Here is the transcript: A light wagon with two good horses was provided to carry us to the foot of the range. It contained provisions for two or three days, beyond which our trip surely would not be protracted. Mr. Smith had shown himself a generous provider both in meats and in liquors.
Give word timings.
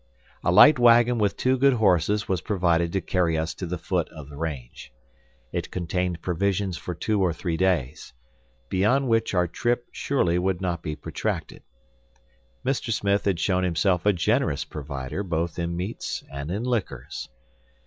A 0.43 0.51
light 0.51 0.79
wagon 0.79 1.19
with 1.19 1.37
two 1.37 1.59
good 1.59 1.73
horses 1.73 2.27
was 2.27 2.41
provided 2.41 2.91
to 2.91 3.01
carry 3.01 3.37
us 3.37 3.53
to 3.53 3.67
the 3.67 3.77
foot 3.77 4.09
of 4.09 4.29
the 4.29 4.35
range. 4.35 4.91
It 5.51 5.69
contained 5.69 6.23
provisions 6.23 6.75
for 6.75 6.95
two 6.95 7.21
or 7.21 7.31
three 7.31 7.55
days, 7.55 8.11
beyond 8.67 9.09
which 9.09 9.35
our 9.35 9.47
trip 9.47 9.85
surely 9.91 10.39
would 10.39 10.59
not 10.59 10.81
be 10.81 10.95
protracted. 10.95 11.61
Mr. 12.65 12.91
Smith 12.91 13.25
had 13.25 13.39
shown 13.39 13.63
himself 13.63 14.07
a 14.07 14.11
generous 14.11 14.65
provider 14.65 15.21
both 15.21 15.59
in 15.59 15.77
meats 15.77 16.23
and 16.31 16.49
in 16.49 16.63
liquors. 16.63 17.29